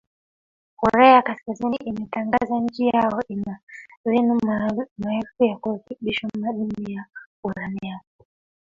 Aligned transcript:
korea 0.75 1.21
kaskazini 1.21 1.75
imetangaza 1.77 2.59
nchi 2.59 2.87
yao 2.87 3.21
ina 3.27 3.59
vinu 4.05 4.39
maelfu 4.97 5.43
ya 5.43 5.57
kurutubisha 5.57 6.27
madini 6.39 6.93
ya 6.93 7.05
uranium 7.43 7.99